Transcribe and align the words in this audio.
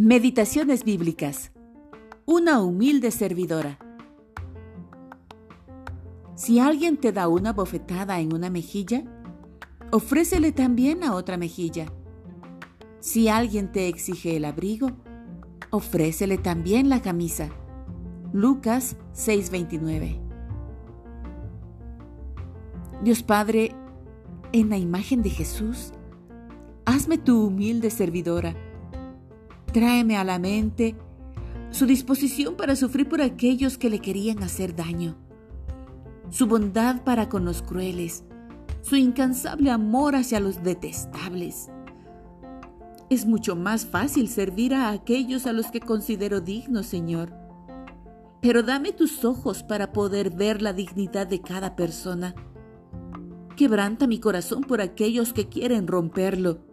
Meditaciones 0.00 0.84
bíblicas. 0.84 1.50
Una 2.24 2.60
humilde 2.60 3.10
servidora. 3.10 3.80
Si 6.36 6.60
alguien 6.60 6.98
te 6.98 7.10
da 7.10 7.26
una 7.26 7.52
bofetada 7.52 8.20
en 8.20 8.32
una 8.32 8.48
mejilla, 8.48 9.02
ofrécele 9.90 10.52
también 10.52 11.02
a 11.02 11.16
otra 11.16 11.36
mejilla. 11.36 11.86
Si 13.00 13.26
alguien 13.26 13.72
te 13.72 13.88
exige 13.88 14.36
el 14.36 14.44
abrigo, 14.44 14.92
ofrécele 15.70 16.38
también 16.38 16.88
la 16.88 17.02
camisa. 17.02 17.48
Lucas 18.32 18.94
6:29. 19.14 20.20
Dios 23.02 23.24
Padre, 23.24 23.74
en 24.52 24.70
la 24.70 24.78
imagen 24.78 25.22
de 25.22 25.30
Jesús, 25.30 25.92
hazme 26.84 27.18
tu 27.18 27.48
humilde 27.48 27.90
servidora 27.90 28.54
Tráeme 29.72 30.16
a 30.16 30.24
la 30.24 30.38
mente 30.38 30.96
su 31.70 31.84
disposición 31.84 32.56
para 32.56 32.74
sufrir 32.74 33.08
por 33.08 33.20
aquellos 33.20 33.76
que 33.76 33.90
le 33.90 33.98
querían 33.98 34.42
hacer 34.42 34.74
daño, 34.74 35.16
su 36.30 36.46
bondad 36.46 37.04
para 37.04 37.28
con 37.28 37.44
los 37.44 37.60
crueles, 37.60 38.24
su 38.80 38.96
incansable 38.96 39.70
amor 39.70 40.16
hacia 40.16 40.40
los 40.40 40.62
detestables. 40.62 41.68
Es 43.10 43.26
mucho 43.26 43.56
más 43.56 43.86
fácil 43.86 44.28
servir 44.28 44.74
a 44.74 44.90
aquellos 44.90 45.46
a 45.46 45.52
los 45.52 45.70
que 45.70 45.80
considero 45.80 46.40
dignos, 46.40 46.86
Señor. 46.86 47.32
Pero 48.40 48.62
dame 48.62 48.92
tus 48.92 49.24
ojos 49.24 49.62
para 49.62 49.92
poder 49.92 50.30
ver 50.30 50.62
la 50.62 50.72
dignidad 50.72 51.26
de 51.26 51.40
cada 51.40 51.76
persona. 51.76 52.34
Quebranta 53.56 54.06
mi 54.06 54.20
corazón 54.20 54.62
por 54.62 54.80
aquellos 54.80 55.32
que 55.32 55.48
quieren 55.48 55.86
romperlo 55.86 56.67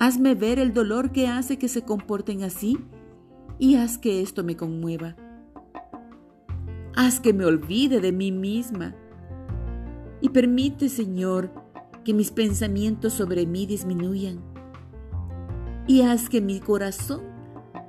Hazme 0.00 0.34
ver 0.34 0.58
el 0.58 0.72
dolor 0.72 1.12
que 1.12 1.28
hace 1.28 1.58
que 1.58 1.68
se 1.68 1.82
comporten 1.82 2.42
así 2.42 2.78
y 3.58 3.76
haz 3.76 3.98
que 3.98 4.22
esto 4.22 4.42
me 4.42 4.56
conmueva. 4.56 5.14
Haz 6.96 7.20
que 7.20 7.34
me 7.34 7.44
olvide 7.44 8.00
de 8.00 8.10
mí 8.10 8.32
misma 8.32 8.94
y 10.22 10.30
permite, 10.30 10.88
Señor, 10.88 11.52
que 12.02 12.14
mis 12.14 12.30
pensamientos 12.30 13.12
sobre 13.12 13.44
mí 13.44 13.66
disminuyan 13.66 14.40
y 15.86 16.00
haz 16.00 16.30
que 16.30 16.40
mi 16.40 16.60
corazón 16.60 17.20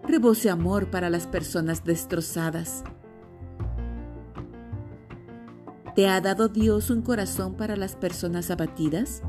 rebose 0.06 0.50
amor 0.50 0.92
para 0.92 1.09
las 1.09 1.28
personas 1.28 1.86
destrozadas. 1.86 2.84
¿Te 5.95 6.09
ha 6.09 6.20
dado 6.20 6.50
Dios 6.50 6.89
un 6.89 7.04
corazón 7.04 7.56
para 7.56 7.78
las 7.78 7.95
personas 7.95 8.52
abatidas? 8.52 9.23